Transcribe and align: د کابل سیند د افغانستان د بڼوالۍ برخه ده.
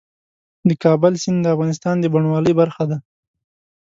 د 0.67 0.69
کابل 0.83 1.13
سیند 1.23 1.39
د 1.43 1.47
افغانستان 1.55 1.95
د 1.99 2.05
بڼوالۍ 2.13 2.53
برخه 2.61 2.83
ده. 2.89 2.97